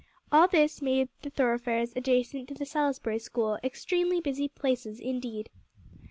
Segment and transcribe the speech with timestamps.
[0.31, 5.51] All this made the thoroughfares adjacent to the "Salisbury School" extremely busy places indeed.